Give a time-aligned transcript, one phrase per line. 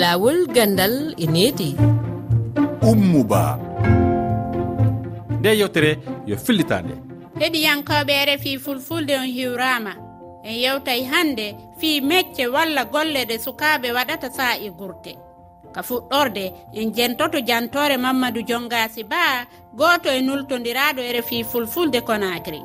[0.00, 1.70] laawol gandal e needi.
[2.90, 3.42] Ummuba.
[5.38, 5.92] Nde yewtere
[6.26, 6.94] yo fillitande.
[7.40, 9.92] Heɗiyankoɓe refi fulfulde on hiwrama.
[10.44, 11.46] En yewtay hande
[11.78, 15.12] fii mecce walla golle ɗe sukaaɓe waɗata sa'i gurte.
[15.74, 16.44] Ka fuɗɗorde
[16.78, 19.46] en jentoto jantore mamadou jongasi ba
[19.78, 22.60] gooto e nultodiraɗo e refi fulfulde konakri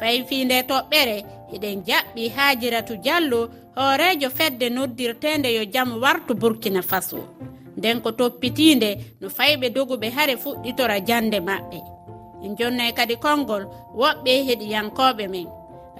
[0.00, 1.16] fayi fi nde toɓɓere
[1.54, 3.40] eɗen jaɓɓi haajiratu diallo
[3.80, 7.20] hoorejo fedde noddirtende yo jaam wartu burkina faso.
[7.76, 11.78] Nden ko toppitinde no fayɓe doguɓe hare fuɗɗitora jande maɓɓe.
[12.44, 13.64] En jonnay kadi konngol
[14.00, 15.48] woɓɓe heɗiyankoɓe men.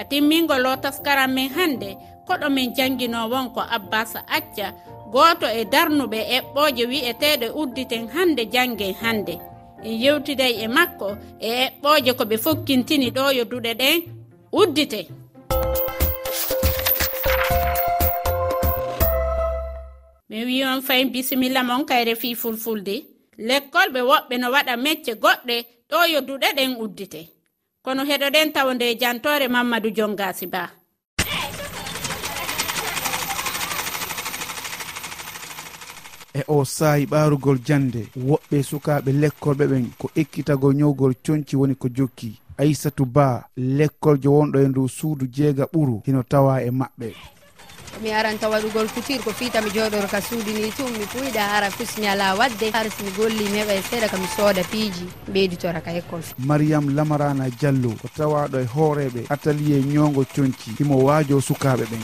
[0.01, 1.89] A timmingol o taskaran men hannde
[2.27, 4.67] koɗo min janngino wonko abbasa acca
[5.13, 9.35] gooto e darnuɓe eɓɓooje wi'eteeɗe udditen hannde janngen hannde.
[9.87, 11.09] En yewtiday e makko
[11.41, 13.97] e eɓɓooje ko ɓe fokkintini ɗo yo duɗe ɗen
[14.53, 15.01] uddite.
[20.31, 22.95] mi wi on fayin bisimilla mon kayre fi fulfulde.
[23.39, 25.57] Lekkolɓe woɓɓe no waɗa mecce goɗɗe
[25.91, 27.21] ɗo yo duɗe ɗen uddite.
[27.85, 30.71] Kono heɗoɗen tawa nde jantore mamadou jongasi ba.
[36.35, 41.89] E o saahi ɓarugol jande woɓɓe sukaɓe lekkolɓe ɓen ko ekkitago ñowgol coñci woni ko
[41.97, 42.41] jokki.
[42.59, 47.40] Aissatou ba lekkoljo wonɗo e ndu suudu jeega ɓuru hino tawa e maɓɓe.
[48.01, 51.71] mi aranta waɗugol couture ko fiita mi jooɗoro ka suudi ni tum mi puyɗa ara
[51.71, 52.71] kus mi ala wadde.
[52.73, 57.51] Hars mi golli mi heɓa e seeɗa kami sooda piiji ɓeyditora ka école mariame lamarana
[57.51, 62.03] diallo ko tawaɗo e hooreɓe atelier ñongo coñci himo waajo sukaɓe ɓen.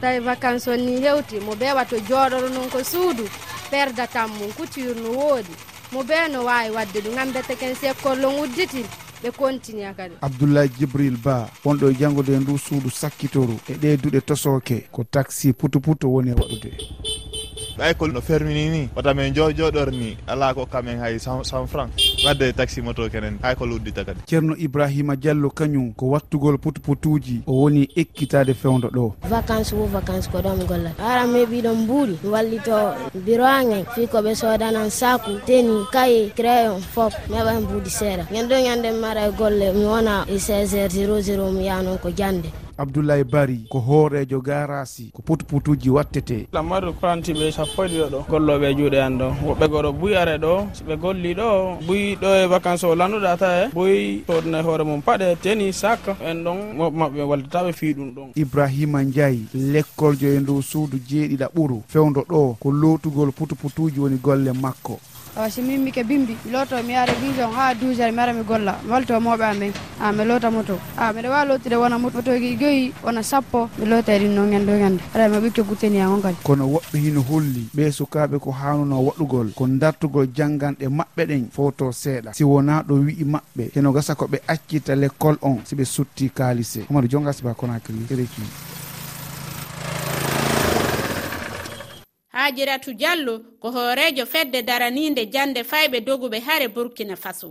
[0.00, 3.24] Tawi vacance on ni hewti mo ɓewa to jooɗoro noon ko suudu
[3.70, 5.52] perdatam mum couture no woodi.
[5.92, 8.84] Mo be no wawi wadde ɗum gam betteken école on udditi.
[9.24, 10.14] ɓe continua kadi.
[10.20, 15.04] Abdoulaye djibril ba wonɗo e janngude e ndu suudu sakkitoru e ɗe duɗe tosoke ko
[15.04, 16.70] taxi putu putu woni e waɗude
[17.78, 20.16] ɓay ko no fermini ni wata min joɗor ni.
[20.26, 21.90] Ala ko kamen hay cent franc.
[22.24, 24.20] Wadde taxi moto kenen hay ko luddita kadi.
[24.26, 29.12] Ceerno ibrahima diallo kañum ko wattugol putuputuji o woni ekkitade fewdo ɗo.
[29.28, 32.18] Vacance wo vacance ko ɗon gollata ara meɓiɗon mbuuri.
[32.22, 37.90] Mi wallito bureau agen fi koɓe sodanan saku teni kaye crayon fop meɓa hen mbuudi
[37.90, 38.26] seeɗa.
[38.32, 41.98] Ñande ɗo ñande mi mara e golle mi wona e 16 heures 00 mi yanon
[41.98, 42.48] ko jande
[42.78, 46.48] abdoulaye bari ko hoorejo garasi ko putuputuji wattete.
[46.52, 48.20] Lammadou korantiɓe sappo e ɗiɗo ɗo.
[48.30, 49.28] Golloɓe juuɗe an ɗo.
[49.46, 51.78] Woɓɓe goɗo buy are ɗo soɓe golli ɗo.
[51.86, 56.00] Buy ɗo e vacance o landuɗa ta e buy sodna hoore mum paɗe teni sac
[56.20, 58.28] en ɗon woɓɓe mabɓe wallataɓe fi ɗum ɗon.
[58.36, 64.16] Ibrahima ndiayi l'école jo e ndow suudu jeeɗiɗa ɓuuru fewdo ɗo ko lotugol putuputuji woni
[64.22, 64.98] golle makko.
[65.36, 68.32] awa si min mike bimbi mi looto mi yaara vision ha 12 heures mi ara
[68.32, 68.78] mi golla.
[68.84, 69.72] Mi walto mawɓe amen.
[70.00, 70.78] A mi loota moto.
[70.96, 74.34] Ah, A mbiɗa wawi lootude wona moto motoji joyyi wona sappo mi loota e ɗin
[74.34, 77.66] noon ñande o ñande aɗa ma ɓikke gutteni e on kadi kono woɓɓe hino holli
[77.76, 82.32] ɓe sukaɓe ko hanuno waɗugol ko dartugol jangganɗe maɓɓe ɗen foto seeɗa.
[82.34, 86.86] Si wona ɗo wi'i maɓɓe heno gasa ko ɓe accita l'école on siɓe sutti kalise
[86.88, 88.73] hamadou jonga siba konakri réki
[92.36, 97.50] hajiratu diallo ko hoorejo fedde daraninde jande fayɓe doguɓe hare burkina faso.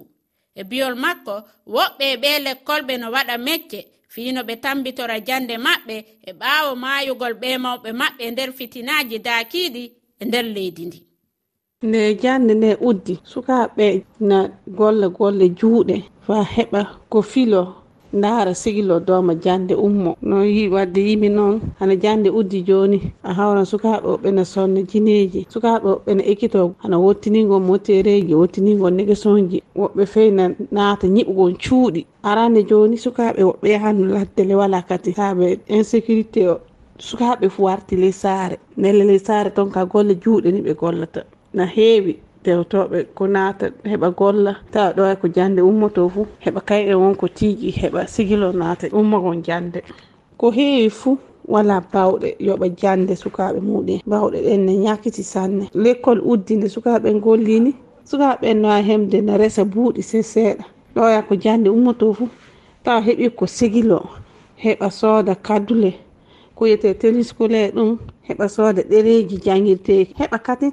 [0.55, 1.35] E biyol makko
[1.75, 3.79] woɓɓe e ɓe lekkolɓe no waɗa mecce
[4.13, 5.95] fiino ɓe tambitora jande maɓɓe
[6.27, 9.83] e ɓaawo maayugol ɓe mawɓe maɓɓe nder fitinaji daakiiɗi
[10.21, 10.99] e nder leydi ndi.
[11.87, 13.85] Nde jande nde uddi sukaaɓe
[14.29, 14.37] na
[14.77, 15.95] golle golle juuɗe
[16.25, 17.61] faa heɓa ko filo
[18.13, 20.15] ndaara sigilo dooma jande ummo.
[20.21, 20.37] No
[20.71, 25.87] wadde yimi noon hana jande uddi joni a hawran sukaɓe o ɓena sonne jineji sukaɓe
[25.89, 32.05] o ɓena ekkito hana wottinigon motereji wottinigon négason ji woɓɓe feyna naata ñiɓugon cuuɗi.
[32.23, 35.11] Arande joni sukaɓe woɓɓe yahanno laddele wala kati.
[35.17, 36.59] Saaɓe insécurité o
[36.99, 41.21] sukaɓe fo warti ley saare nelle ley saare toon ka golle juuɗe ni ɓe gollata.
[41.53, 42.13] Na heewi.
[42.45, 44.53] dewtoɓe ko naata heɓa golla.
[44.71, 49.79] Tawa ɗo ko jande ummoto fuu heɓa kayɗe wonko tiiƴi heɓa sigilo naata ummogon jande
[50.39, 51.17] ko heewi fuu
[51.53, 55.63] wala bawɗe yoɓa jande sukaɓe muɗum bawɗe ɗen ne ñakkiti sanne.
[55.83, 57.71] L'école uddinde sukaɓe gollini
[58.09, 60.63] sukaɓe no nowa hemde ne resa buuɗi se seeɗa.
[60.95, 62.29] Ɗoya ko jande ummoto fuu
[62.83, 63.99] tawa heeɓi ko sigilo
[64.63, 65.91] heɓa sooda kadule
[66.55, 67.97] ko wiyete téliscolaire ɗum
[68.27, 70.71] heɓa sooda ɗereji jangirteki heɓa katin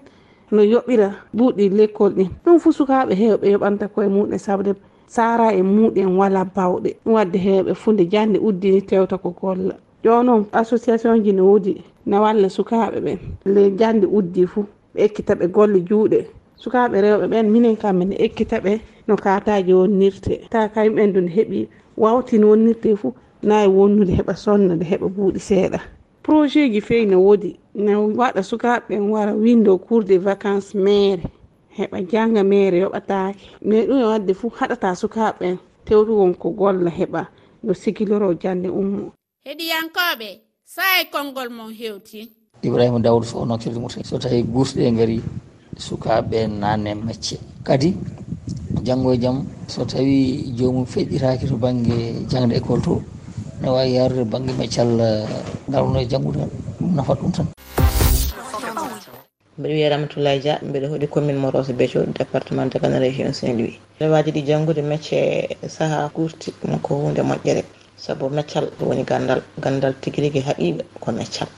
[0.53, 2.29] no yoɓira ɗuuɗi lekkol ɗin.
[2.45, 4.75] Ɗum fuu sukaɓe hewɓe yoɓanta koye muɗum e sabde
[5.07, 6.91] sara e muɗum wala bawɗe.
[7.05, 9.75] Ɗum wadde hewɓe fuu nde jande uddini tewta ko golla.
[10.05, 13.19] Jonon association ji ne woodi ne walla sukaɓe ɓen.
[13.45, 14.65] Le jande uddi fuu
[14.95, 16.27] ɓe ekkita ɓe golle juuɗe.
[16.57, 20.49] Sukaɓe rewɓe ɓen minen kam mine ekkita ɓe no kataji wonnirte.
[20.51, 23.13] Ta kañumɓen du nde heeɓi wawtino wonnirte fuu
[23.43, 25.81] nayi e wonnude heɓa sonna nde heɓa buuɗi seeɗa.
[26.23, 31.23] Projet ji fewi ne woodi na waɗa sukaɓe wara windo cour de vacance maire.
[31.77, 33.39] Heɓa janga maire yoɓatake.
[33.63, 37.27] Mais ɗum e wadde fuu haɗata sukaɓe tewtugon ko golla heɓa
[37.63, 39.13] no sigiloro jande ummo.
[39.47, 40.29] Heɗiyankoɓe
[40.65, 42.29] sae konngol mon hewti.
[42.63, 45.23] Ibrahima dawdo fo nokkirde mumen so tawi guurɗe gaari
[45.79, 47.95] sukaɓe nane mecce kadi
[48.85, 53.03] janngo e jaam so tawi joomum feƴƴiraki to banggue jangde école to
[53.63, 54.89] ne wawi yarude banggue meccal
[55.69, 56.45] ngaruno e janngude
[57.01, 57.47] nafa ɗum tan.
[59.59, 63.79] Mbeɗa wiya ramatoulaye dia mbeɗa hoɗi commune morose beeco département de dagana région saint louis
[64.01, 67.65] rewaji ɗi janggude mecce saaha kurti ɗum ko hunde moƴƴere.
[67.97, 71.49] Saabu meccal woni gandal gandal tigui rigui haqiɓe ko meccal.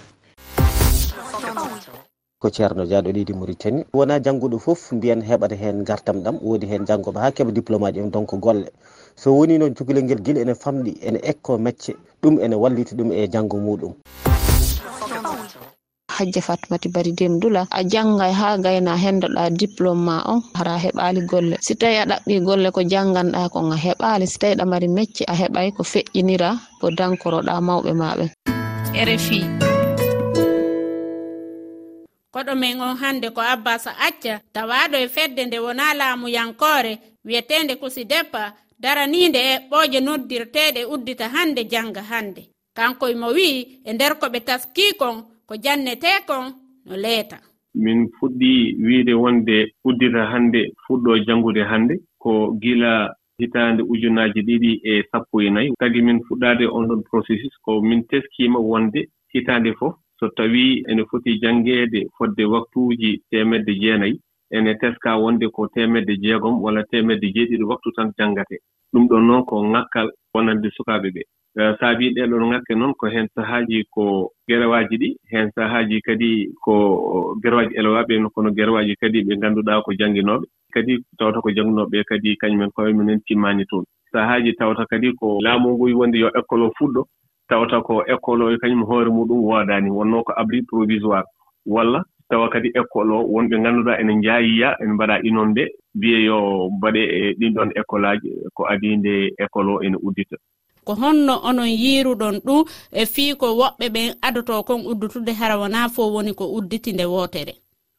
[2.38, 3.86] Ko ceerno diaɗo leydi mauritanie.
[3.94, 8.00] Wona jannguɗo foof mbiyen heɓata hen gartam ɗam woodi hen janggoɓe ha keeɓa diplôme aji
[8.00, 8.66] en donc golle.
[9.14, 11.94] So woni noon cukalel nguel guila ene famɗi ene ekko mecce.
[12.22, 13.94] Ɗum ene wallita ɗum e janggo muɗum.
[16.16, 21.56] hajja fatmati bari demdula a janngay haa gayna henndoɗa diplôme ma on hara heɓaali golle.
[21.60, 25.22] Si tawi a ɗaɓɓi golle ko jannganɗa kon a heɓaali si tawi ɗa mari mecce
[25.32, 26.50] a heɓay ko feƴƴinira
[26.80, 28.24] ko dankoroɗa mawɓe maɓe
[29.08, 29.38] rfi
[32.34, 36.92] koɗo men on hannde ko abbasa acca tawaɗo e fedde nde wona laamuyankoore
[37.24, 42.42] wiyetende kusideppa daraniinde e ɓooje noddirteeɗe uddita hannde jannga hannde.
[42.76, 45.16] Kanko emo wi'i e nder ko ɓe taskii kon
[45.52, 46.44] ko jannetekon
[46.86, 47.36] no leeta.
[47.84, 48.52] Min fuɗɗi
[48.86, 52.32] wiide wonde uddita hannde fuɗɗo janngude hannde ko
[52.62, 52.92] gila
[53.38, 55.68] hitaande ujunnaaji ɗiɗi e sappo e nayi.
[55.80, 59.00] Tagi min fuɗɗaade on ɗon processus ko min teskiima wonde
[59.32, 59.94] hitaande fof.
[60.18, 64.20] So tawii ene foti janngeede fodde waktuuji teemedde jeenayi
[64.56, 68.56] ene teska wonde ko teemedde jeegom walla teemedde jeeɗiɗi waktu tan janngate
[68.92, 71.26] ɗum ɗon noon ko ŋakkal wonande sukaaɓe ɓee.
[71.60, 76.30] Eh, saabi ɗeɗon ŋakke noon ko heen sahaaji ko gerewaaji ɗi heen sahaaji kadi
[76.64, 76.72] ko
[77.42, 80.46] gerewaaji élewaaɓe kono gerewaaji kadi ɓe ngannduɗaa ko jannginooɓe.
[80.74, 83.84] Kadi tawata ko jannginooɓe kadi kañumen koye minen timmaani toon.
[84.12, 87.02] Sahaaji tawata kadi ko laamu ngu wonde yo école o fuɗɗo
[87.48, 91.26] tawata ko école o e kañum hoore muɗum woodaani wonnoo ko abri provisoire.
[91.66, 92.00] Walla
[92.30, 95.64] tawa kadi école o wonɓe ngannduɗaa ene njaayiya ene mbaɗaa inonde
[95.94, 96.38] mbiye yo
[96.76, 99.12] mbaɗee e ɗiin ɗoon école aaji ko adiinde
[99.44, 100.36] école o ene uddita.
[100.84, 105.88] ko honno onon yiiruɗon ɗum e fii ko woɓɓe ɓen adoto kon uddutude hara wona
[105.88, 107.54] fof woni ko udditi nde wootere.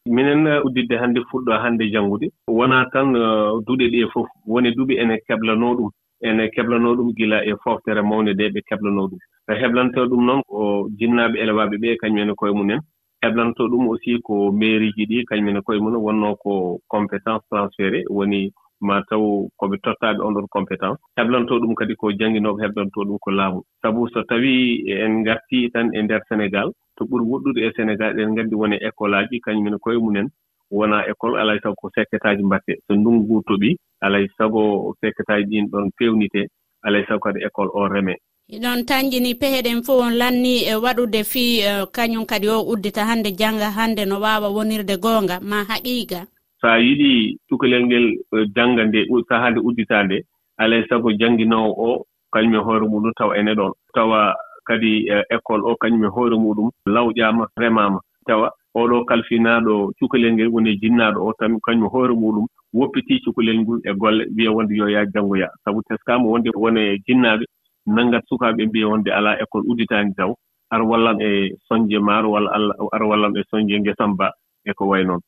[0.06, 2.26] Minen udditde hannde fuɗɗo e hannde janngude.
[2.48, 4.28] Wonaa tan uh, duɗe ɗi e fof.
[4.46, 5.90] Woni duɓi ene keblanoo ɗum
[6.20, 9.18] ene keblanoo ɗum gila e foftere mawnde nde ɓe keblanoo ɗum.
[9.48, 12.80] Heblanta ɗum noon ko jinnaaɓe elewaaɓe ɓe kañumene koye mumen.
[13.22, 16.00] Heblantoo ɗum aussi ko mairie ji ɗi kañumene koye mumen.
[16.00, 18.52] Wonnoo ko compétence transféré woni
[18.88, 19.22] ma taw
[19.58, 20.98] ko ɓe tottaaɓe on ɗon compétence.
[21.16, 23.60] Heblantoo ɗum kadi ko jannginooɓe heblantoo ɗum ko laamu.
[23.82, 28.30] Sabu so tawii en ngartii tan e ndeer sénégal to ɓuri woɗɗude e sénégal eɗen
[28.32, 30.28] nganndi woni école aaji kañumen koye mumen
[30.70, 32.72] wonaa école alaa e sago ko sekketaaji mbatte.
[32.86, 36.46] So ndunngu toɓii alaa e sago sekketaaji ɗiin ɗon peewnitee
[36.84, 38.18] alaa e sago kadi école o remee
[38.56, 43.30] iɗon tañƴini peheɗen fof on lanni e waɗude fii e kañum kadi o uddita hannde
[43.40, 45.40] jannga hannde no waawa wonirde goonga.
[45.40, 46.20] Ma haqiiga
[46.64, 48.06] so a yiɗi cukalel ngel
[48.36, 50.24] eh, jannga nde sahaa nde udditaa nde
[50.56, 54.34] alaa e sago jannginoowo o kañum e hoore muɗum tawa ene ɗoon tawa
[54.66, 58.00] kadi eh, école o kañum e hoore muɗum lawƴaama remaama.
[58.26, 63.20] Tawa oɗo kalfinaaɗo cukalel ngel woni e jinnaaɗo o tan kañum e hoore muɗum woppitii
[63.24, 67.44] cukalel ngol e golle mbiya wonde yo yaa janngoyaa sabu teskaama wonde wone e jinnaaɓe
[67.86, 70.32] nanngat sukaaɓe mbiya wonde alaa école udditaani taw
[70.70, 74.32] ar wallam e soñde maaro walla allah ar wallam e soñde ngesam ba
[74.64, 75.20] e ko way noon.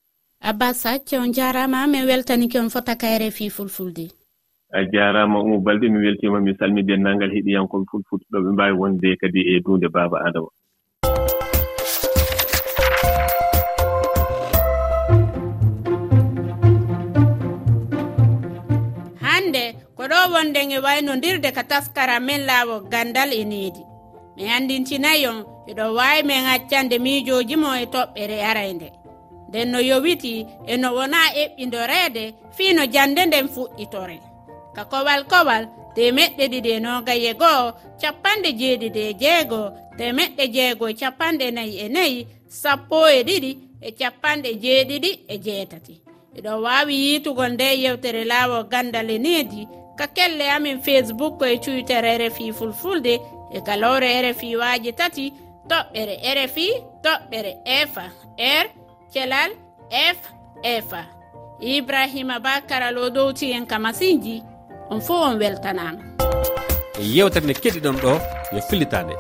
[0.47, 4.05] abbas hacce on jarama min weltanike on fota kayre fi fulfulde.
[4.73, 8.25] A jarama umo balde mi weltima mi salmi denndangal heɗiyankoɓe fulfulde.
[8.31, 10.51] Ɗo ɓe mbawi wonde kadi e dunde baba adama.
[19.25, 19.65] Hande
[19.97, 23.83] ko ɗo wonden e waynodirde ka taskara men laawo gandal e needi.
[24.37, 29.06] Mi andintinayi on eɗo wawi min accande miijoji mo e toɓɓere arayde.
[29.57, 32.25] nden no yowiti e no wona eɓɓidoreede
[32.57, 34.19] fii no jannde nden fuɗɗitore.
[34.75, 37.65] Ka kowal kowal temeɗɗe ɗiɗi e nogaye goo
[38.01, 39.61] capanɗe jeeɗiɗi e jeego
[39.99, 42.19] temeɗɗe jeego e capanɗe nayi e nayi
[42.61, 45.95] sappo e ɗiɗi e capanɗe jeeɗiɗi e jeetati.
[46.37, 49.63] Eɗo waawi yiitugol nde yewtere laawo gandal e needi
[49.99, 53.15] ka kelle amin facebook e twitter e rfi fulfulde
[53.57, 55.25] e galore e rfi waaji tati
[55.71, 56.67] toɓɓere rfi
[57.05, 58.13] toɓɓere efa r
[58.55, 58.67] er,
[59.17, 59.51] kelal
[60.61, 61.03] efa
[61.61, 62.61] ibrahima ba
[63.01, 64.43] o dowti en ka masiji
[64.93, 66.03] on fo on weltanama
[67.01, 68.13] yewtere nde keɗiɗon ɗo
[68.55, 69.15] yo fillitande.